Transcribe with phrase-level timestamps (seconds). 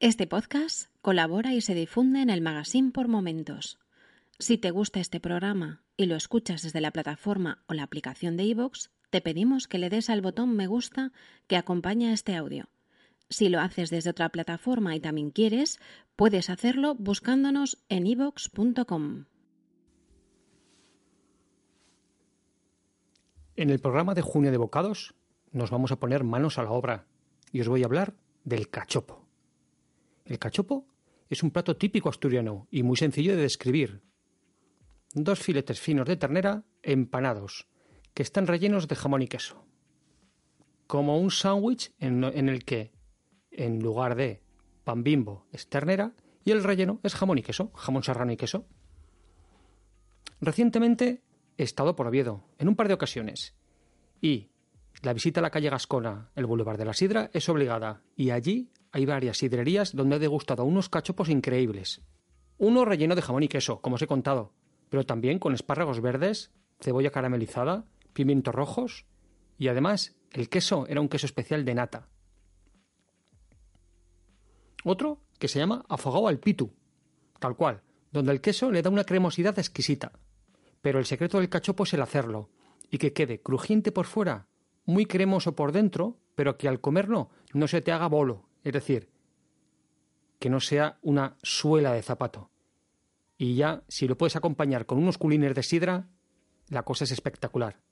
[0.00, 3.80] Este podcast colabora y se difunde en el magazine por momentos.
[4.38, 8.44] Si te gusta este programa y lo escuchas desde la plataforma o la aplicación de
[8.44, 11.10] iVoox, te pedimos que le des al botón me gusta
[11.48, 12.68] que acompaña este audio.
[13.28, 15.80] Si lo haces desde otra plataforma y también quieres,
[16.14, 19.24] puedes hacerlo buscándonos en iVoox.com.
[23.56, 25.16] En el programa de junio de Bocados
[25.50, 27.06] nos vamos a poner manos a la obra
[27.50, 29.27] y os voy a hablar del cachopo.
[30.28, 30.86] El cachopo
[31.30, 34.02] es un plato típico asturiano y muy sencillo de describir.
[35.14, 37.66] Dos filetes finos de ternera empanados,
[38.12, 39.64] que están rellenos de jamón y queso.
[40.86, 42.92] Como un sándwich en, el que,
[43.50, 44.42] en lugar de
[44.84, 46.14] pan bimbo, es ternera
[46.44, 48.66] y el relleno es jamón y queso, jamón serrano y queso.
[50.42, 51.22] Recientemente
[51.56, 53.56] he estado por Oviedo, en un par de ocasiones,
[54.20, 54.50] y
[55.02, 58.70] la visita a la calle Gascona, el Boulevard de la Sidra, es obligada, y allí
[58.92, 62.02] hay varias sidrerías donde he degustado unos cachopos increíbles.
[62.58, 64.52] Uno relleno de jamón y queso, como os he contado,
[64.88, 69.06] pero también con espárragos verdes, cebolla caramelizada, pimientos rojos,
[69.58, 72.08] y además el queso era un queso especial de nata.
[74.84, 76.72] Otro que se llama afogado al pitu,
[77.38, 80.12] tal cual, donde el queso le da una cremosidad exquisita
[80.80, 82.50] pero el secreto del cachopo es el hacerlo,
[82.90, 84.46] y que quede crujiente por fuera,
[84.88, 89.10] muy cremoso por dentro, pero que al comerlo no se te haga bolo, es decir,
[90.38, 92.50] que no sea una suela de zapato.
[93.36, 96.08] Y ya, si lo puedes acompañar con unos culines de sidra,
[96.70, 97.82] la cosa es espectacular.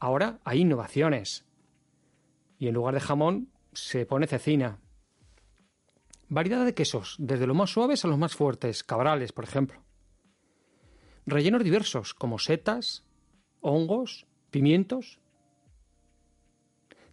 [0.00, 1.46] Ahora hay innovaciones.
[2.58, 4.80] Y en lugar de jamón se pone cecina.
[6.28, 9.84] Variedad de quesos, desde los más suaves a los más fuertes, cabrales, por ejemplo.
[11.26, 13.04] Rellenos diversos, como setas,
[13.60, 15.18] hongos, pimientos.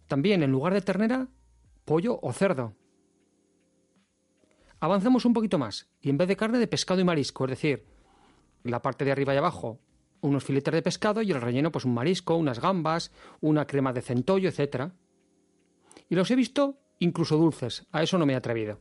[0.06, 1.26] También, en lugar de ternera,
[1.84, 2.76] pollo o cerdo.
[4.78, 7.84] Avanzamos un poquito más, y en vez de carne, de pescado y marisco, es decir,
[8.62, 9.80] la parte de arriba y abajo,
[10.20, 14.02] unos filetes de pescado y el relleno, pues un marisco, unas gambas, una crema de
[14.02, 14.92] centollo, etc.
[16.08, 18.80] Y los he visto incluso dulces, a eso no me he atrevido.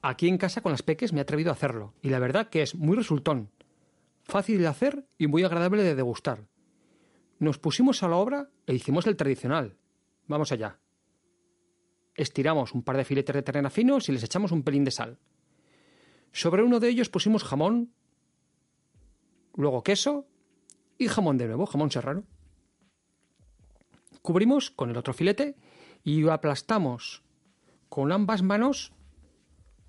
[0.00, 2.62] Aquí en casa con las peques me he atrevido a hacerlo, y la verdad que
[2.62, 3.50] es muy resultón
[4.24, 6.46] fácil de hacer y muy agradable de degustar.
[7.38, 9.76] Nos pusimos a la obra e hicimos el tradicional.
[10.26, 10.78] Vamos allá.
[12.14, 15.18] Estiramos un par de filetes de terrena finos y les echamos un pelín de sal.
[16.32, 17.92] Sobre uno de ellos pusimos jamón,
[19.54, 20.26] luego queso
[20.98, 22.24] y jamón de nuevo, jamón serrano.
[24.22, 25.56] Cubrimos con el otro filete
[26.02, 27.22] y aplastamos
[27.88, 28.92] con ambas manos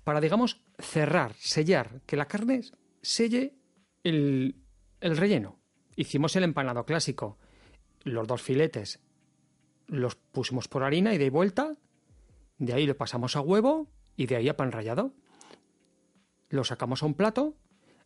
[0.04, 2.62] para, digamos, cerrar, sellar, que la carne
[3.02, 3.54] selle
[4.04, 4.54] el,
[5.00, 5.57] relleno.
[5.98, 7.38] Hicimos el empanado clásico.
[8.04, 9.00] Los dos filetes
[9.88, 11.72] los pusimos por harina y de vuelta.
[12.58, 15.12] De ahí lo pasamos a huevo y de ahí a pan rallado.
[16.50, 17.56] Lo sacamos a un plato,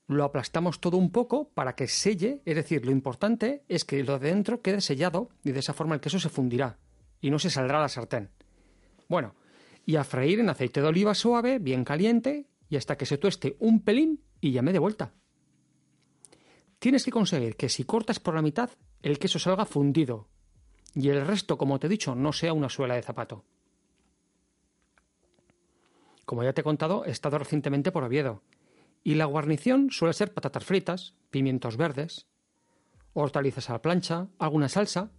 [0.06, 4.18] lo aplastamos todo un poco para que selle, es decir, lo importante es que lo
[4.18, 6.78] de dentro quede sellado y de esa forma el queso se fundirá
[7.20, 8.30] y no se saldrá la sartén.
[9.06, 9.34] Bueno,
[9.84, 13.56] y a freír en aceite de oliva suave, bien caliente, y hasta que se tueste
[13.58, 15.12] un pelín y llame de vuelta.
[16.82, 18.68] Tienes que conseguir que si cortas por la mitad,
[19.04, 20.26] el queso salga fundido
[20.96, 23.44] y el resto, como te he dicho, no sea una suela de zapato.
[26.24, 28.42] Como ya te he contado, he estado recientemente por Oviedo
[29.04, 32.26] y la guarnición suele ser patatas fritas, pimientos verdes,
[33.12, 35.12] hortalizas a la plancha, alguna salsa.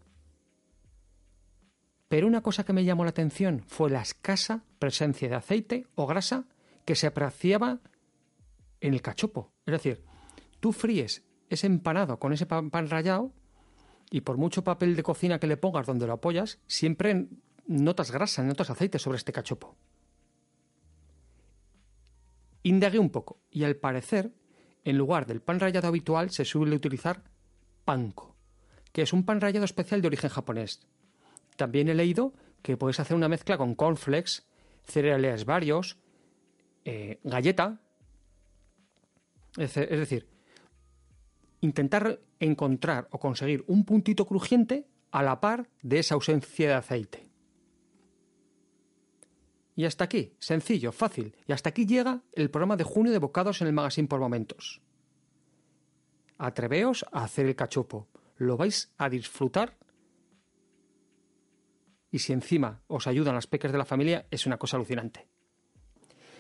[2.10, 6.08] Pero una cosa que me llamó la atención fue la escasa presencia de aceite o
[6.08, 6.44] grasa
[6.84, 7.80] que se apreciaba
[8.82, 9.54] en el cachopo.
[9.66, 10.04] Es decir,
[10.60, 13.32] tú fríes ese empanado con ese pan, rallado
[14.10, 17.28] y por mucho papel de cocina que le pongas donde lo apoyas, siempre
[17.66, 19.76] notas grasa, notas aceite sobre este cachopo.
[22.64, 24.32] Indagué un poco y al parecer,
[24.84, 27.24] en lugar del pan rallado habitual, se suele utilizar
[27.86, 28.36] panko,
[28.92, 30.82] que es un pan rallado especial de origen japonés.
[31.58, 34.44] También he leído que puedes hacer una mezcla con cornflakes,
[34.84, 35.98] cereales varios,
[36.86, 37.80] eh, galleta.
[39.58, 40.28] Es decir,
[41.64, 47.30] intentar encontrar o conseguir un puntito crujiente a la par de esa ausencia de aceite.
[49.76, 53.62] Y hasta aquí, sencillo, fácil, y hasta aquí llega el programa de junio de bocados
[53.62, 54.82] en el magazine por momentos.
[56.38, 59.78] Atreveos a hacer el cachopo, lo vais a disfrutar
[62.12, 65.28] y si encima os ayudan las peques de la familia es una cosa alucinante.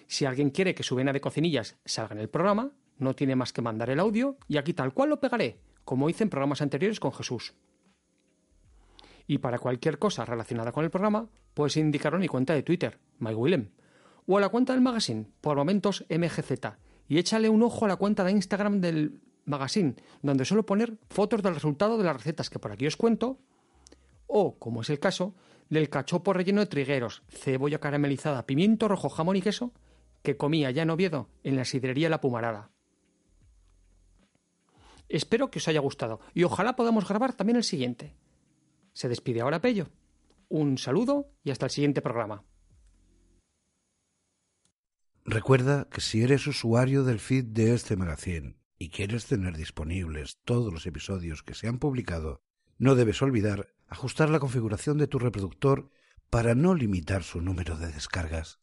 [0.07, 2.73] Si alguien quiere que su vena de cocinillas salga en el programa,
[3.03, 6.23] no tiene más que mandar el audio y aquí tal cual lo pegaré, como hice
[6.23, 7.53] en programas anteriores con Jesús.
[9.27, 12.99] Y para cualquier cosa relacionada con el programa, puedes indicarlo en mi cuenta de Twitter,
[13.19, 13.69] My Willem,
[14.25, 16.51] o a la cuenta del magazine, por momentos MGZ,
[17.07, 21.41] y échale un ojo a la cuenta de Instagram del magazine, donde suelo poner fotos
[21.41, 23.39] del resultado de las recetas que por aquí os cuento,
[24.27, 25.35] o, como es el caso,
[25.69, 29.73] del cachopo relleno de trigueros, cebolla caramelizada, pimiento rojo, jamón y queso,
[30.21, 32.72] que comía ya en Oviedo en la sidrería La Pumarada.
[35.13, 38.15] Espero que os haya gustado y ojalá podamos grabar también el siguiente.
[38.93, 39.91] Se despide ahora Pello.
[40.49, 42.43] Un saludo y hasta el siguiente programa.
[45.23, 50.73] Recuerda que si eres usuario del feed de este magazine y quieres tener disponibles todos
[50.73, 52.41] los episodios que se han publicado,
[52.79, 55.91] no debes olvidar ajustar la configuración de tu reproductor
[56.31, 58.62] para no limitar su número de descargas.